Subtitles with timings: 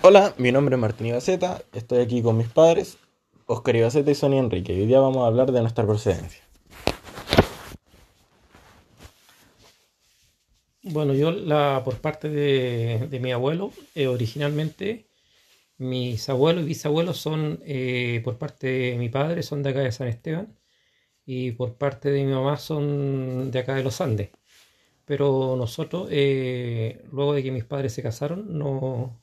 [0.00, 2.98] Hola, mi nombre es Martín Ibaceta, estoy aquí con mis padres,
[3.46, 6.40] Oscar Ibaceta y Sonia Enrique, y hoy día vamos a hablar de nuestra procedencia.
[10.84, 15.08] Bueno, yo la, por parte de, mi abuelo, eh, originalmente
[15.78, 19.92] mis abuelos y bisabuelos son, eh, por parte de mi padre, son de acá de
[19.92, 20.56] San Esteban,
[21.26, 24.30] y por parte de mi mamá son de acá de los Andes.
[25.04, 29.20] Pero nosotros, eh, luego de que mis padres se casaron, no,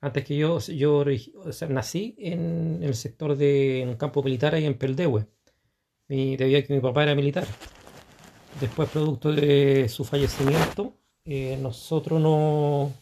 [0.00, 1.04] antes que yo, yo
[1.36, 5.26] o sea, nací en el sector de en un campo militar ahí en Peldehue,
[6.08, 7.46] mi, debido a que mi papá era militar.
[8.60, 12.92] Después, producto de su fallecimiento, eh, nosotros no,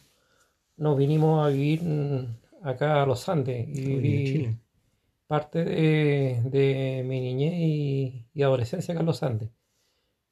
[0.77, 1.81] nos vinimos a vivir
[2.61, 4.57] acá a los Andes y viví
[5.25, 9.49] parte de, de, mi niñez y, y, adolescencia acá en los Andes.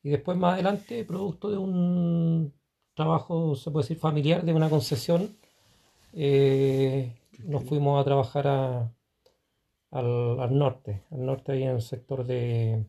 [0.04, 2.54] Y después, más adelante, producto de un
[2.94, 5.38] trabajo, se puede decir, familiar, de una concesión,
[6.16, 8.94] eh, nos fuimos a trabajar a,
[9.92, 12.86] al, al, norte, al norte ahí en el sector de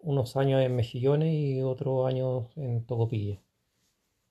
[0.00, 3.40] unos años en Mejillones y otros años en Tocopilla.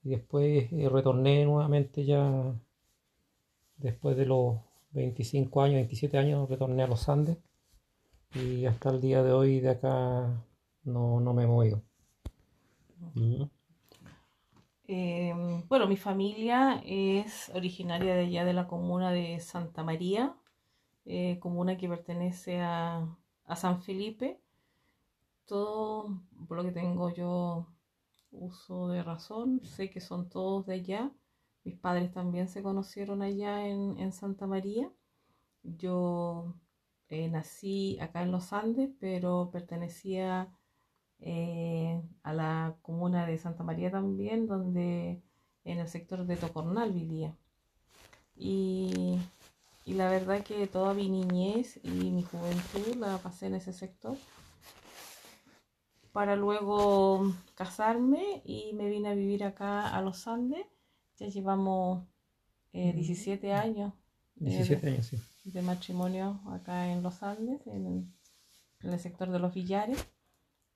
[0.03, 2.55] Y después eh, retorné nuevamente ya,
[3.77, 4.57] después de los
[4.91, 7.37] 25 años, 27 años, retorné a los Andes
[8.33, 10.43] y hasta el día de hoy de acá
[10.83, 11.83] no, no me he movido.
[14.93, 15.33] Eh,
[15.69, 20.35] bueno, mi familia es originaria de allá de la comuna de Santa María,
[21.05, 23.07] eh, comuna que pertenece a,
[23.45, 24.41] a, San Felipe.
[25.45, 27.67] Todo, por lo que tengo yo
[28.31, 31.11] uso de razón, sé que son todos de allá.
[31.63, 34.91] Mis padres también se conocieron allá en, en Santa María.
[35.63, 36.53] Yo
[37.07, 40.49] eh, nací acá en los Andes, pero pertenecía
[41.23, 45.21] eh, a la comuna de Santa María también, donde
[45.63, 47.35] en el sector de Tocornal vivía.
[48.35, 49.19] Y,
[49.85, 54.17] y, la verdad que toda mi niñez y mi juventud la pasé en ese sector.
[56.11, 60.65] Para luego casarme y me vine a vivir acá a los Andes.
[61.17, 62.03] Ya llevamos
[62.73, 63.93] eh, 17 años.
[64.35, 65.17] 17 años, sí.
[65.43, 68.11] De matrimonio acá en los Andes, en,
[68.81, 70.07] en el sector de los Villares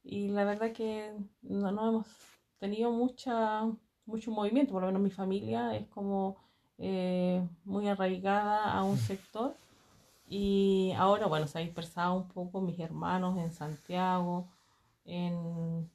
[0.05, 1.11] y la verdad que
[1.41, 2.07] no, no, hemos
[2.59, 3.63] tenido mucha,
[4.05, 6.37] mucho movimiento, por lo menos mi familia es como
[6.77, 9.55] eh, muy arraigada a un sector
[10.27, 14.47] y ahora bueno se ha dispersado un poco mis hermanos en Santiago,
[15.05, 15.89] en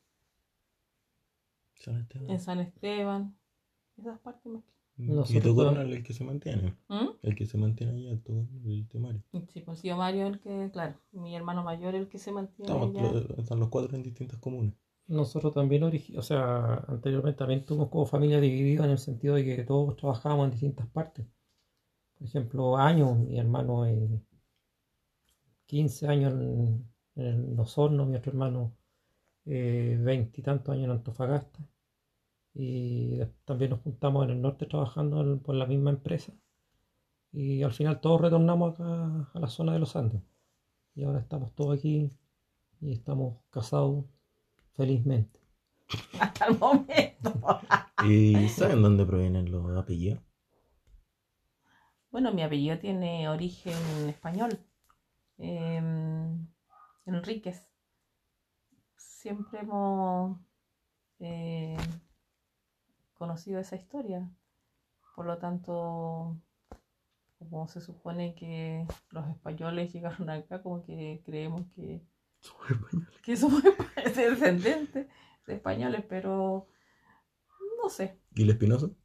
[1.77, 3.37] San Esteban, en San Esteban
[3.97, 6.75] esas partes más que Nosotros y tu coronel el que se mantiene.
[6.89, 7.09] ¿Mm?
[7.23, 9.23] El que se mantiene allá, todo el tío Mario.
[9.53, 12.97] Sí, pues tío Mario el que, claro, mi hermano mayor el que se mantiene Estamos,
[12.97, 13.25] allá.
[13.39, 14.75] Están los cuatro en distintas comunas.
[15.07, 19.65] Nosotros también, o sea, anteriormente también tuvimos como familia dividida en el sentido de que
[19.65, 21.27] todos trabajábamos en distintas partes.
[22.17, 24.23] Por ejemplo, años, mi hermano eh,
[25.67, 26.87] 15 años en,
[27.17, 28.77] en Los Hornos, mi otro hermano
[29.47, 31.59] eh, 20 y tantos años en Antofagasta
[32.55, 36.33] y también nos juntamos en el norte trabajando en, por la misma empresa.
[37.33, 40.23] Y al final todos retornamos acá a la zona de los Andes.
[40.95, 42.11] Y ahora estamos todos aquí
[42.81, 44.05] y estamos casados
[44.75, 45.39] felizmente.
[46.21, 47.61] Hasta el momento.
[48.09, 50.21] ¿y saben dónde provienen los apellidos?
[52.11, 54.59] bueno mi apellido tiene origen español.
[55.39, 55.81] Eh,
[57.07, 57.67] Enríquez.
[58.97, 60.39] Siempre hemos
[61.21, 61.77] eh,
[63.21, 64.29] conocido esa historia.
[65.15, 66.41] Por lo tanto,
[67.39, 72.03] como se supone que los españoles llegaron acá, como que creemos que
[72.41, 73.63] somos españoles, que somos
[74.17, 75.07] descendientes
[75.47, 76.67] de españoles, pero
[77.83, 78.19] no sé.
[78.35, 78.97] ¿Y el espinoso?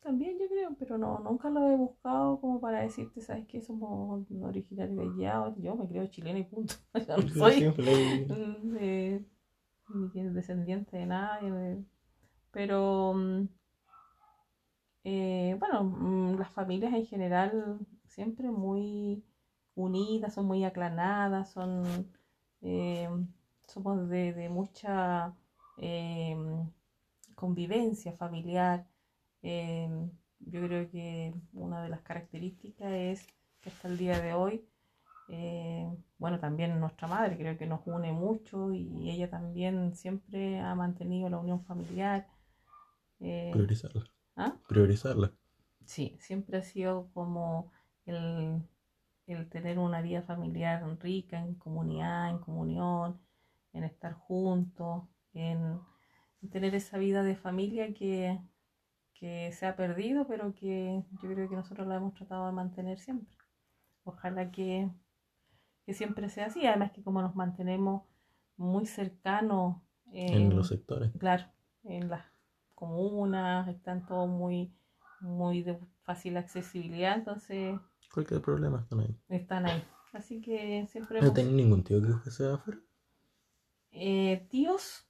[0.00, 3.62] También yo creo, pero no, nunca lo he buscado como para decirte, ¿sabes qué?
[3.62, 6.74] Somos originarios de allá, yo me creo chilena y punto.
[7.08, 7.72] Yo no soy
[8.64, 9.24] de,
[9.88, 11.84] ni descendiente de nadie,
[12.54, 13.14] pero
[15.04, 19.24] eh, bueno, las familias en general siempre muy
[19.74, 21.84] unidas, son muy aclanadas, son
[22.62, 23.08] eh,
[23.66, 25.34] somos de, de mucha
[25.78, 26.36] eh,
[27.34, 28.86] convivencia familiar.
[29.42, 33.26] yo creo que una de las características es
[33.60, 34.64] que hasta el día de hoy,
[36.18, 41.28] bueno, también nuestra madre creo que nos une mucho y ella también siempre ha mantenido
[41.28, 42.26] la unión familiar.
[43.20, 44.04] Eh, Priorizarla.
[44.36, 44.56] ¿ah?
[44.68, 45.32] Priorizarla.
[45.84, 47.72] Sí, siempre ha sido como
[48.06, 48.62] el,
[49.26, 53.20] el, tener una vida familiar rica en comunidad, en comunión,
[53.72, 55.78] en estar juntos, en,
[56.42, 58.40] en tener esa vida de familia que,
[59.14, 62.98] que se ha perdido, pero que yo creo que nosotros lo hemos tratado de mantener
[62.98, 63.36] siempre.
[64.04, 64.90] Ojalá que,
[65.86, 68.02] que siempre sea así, además que como nos mantenemos
[68.56, 69.82] muy cercanos
[70.12, 71.12] en, los sectores.
[71.18, 71.44] Claro,
[71.84, 72.24] en las
[72.74, 74.72] comunas, están todos muy,
[75.20, 77.78] muy de fácil accesibilidad, entonces...
[78.12, 79.18] Cualquier problema están ahí.
[79.28, 79.84] Están ahí.
[80.12, 81.20] Así que siempre...
[81.20, 81.52] ¿No hemos...
[81.52, 82.80] ningún tío que sea afuera?
[83.90, 85.06] Eh, tíos,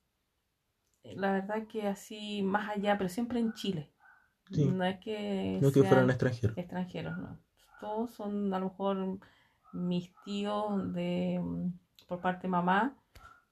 [1.02, 3.90] la verdad que así más allá, pero siempre en Chile.
[4.50, 5.58] No es que.
[5.62, 6.56] No que fueran extranjeros.
[6.58, 7.38] Extranjeros, no.
[7.80, 9.18] Todos son a lo mejor
[9.72, 11.40] mis tíos de
[12.06, 12.96] por parte de mamá.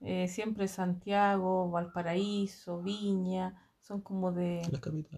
[0.01, 4.63] Eh, siempre Santiago, Valparaíso, Viña, son como de,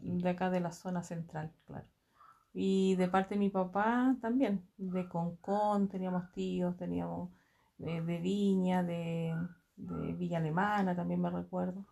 [0.03, 1.87] de acá de la zona central, claro.
[2.53, 7.31] Y de parte de mi papá también, de Concón teníamos tíos, teníamos
[7.81, 9.35] eh, de Viña, de,
[9.77, 11.85] de Villa Alemana también me recuerdo.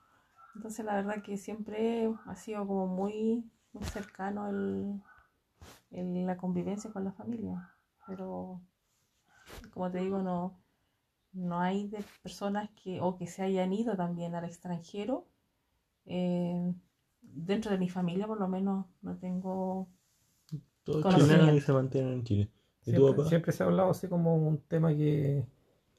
[0.54, 7.04] Entonces la verdad que siempre ha sido como muy, muy cercano el, la convivencia con
[7.04, 7.70] la familia.
[8.06, 8.60] Pero
[9.72, 10.58] como te digo, no,
[11.32, 15.26] no hay de personas que o que se hayan ido también al extranjero.
[16.06, 16.72] Eh,
[17.20, 19.88] dentro de mi familia por lo menos no tengo
[20.84, 22.50] todos chilenos se mantienen en Chile.
[22.82, 25.46] siempre, siempre, se ha hablado así como un tema que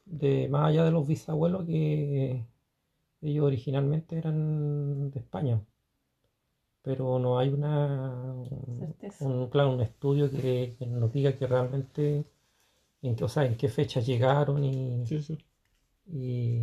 [0.05, 2.44] de más allá de los bisabuelos que
[3.21, 5.61] ellos originalmente eran de España,
[6.81, 8.33] pero no hay una
[9.19, 12.25] un, claro, un estudio que, nos diga que realmente
[13.01, 15.05] en qué, o sea, en qué fecha llegaron y,
[16.07, 16.61] y